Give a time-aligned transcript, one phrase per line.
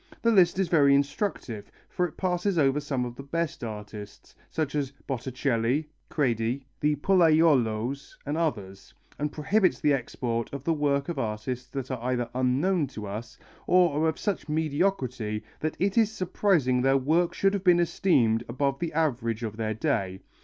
[0.23, 4.73] The list is very instructive, for it passes over some of the best artists, such
[4.73, 11.19] as Botticelli, Credi, the Pollaiolos and others, and prohibits the export of the work of
[11.19, 13.37] artists that are either unknown to us
[13.67, 18.43] or are of such mediocrity that it is surprising their work should have been esteemed
[18.49, 20.19] above the average of their day.